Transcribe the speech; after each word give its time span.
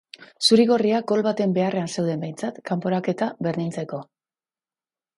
Zuri-gorriak 0.45 1.05
gol 1.11 1.21
baten 1.27 1.53
beharrean 1.59 1.93
zeuden, 1.97 2.25
behintzat 2.27 2.59
kanporaketa 2.73 3.31
berdintzeko. 3.49 4.05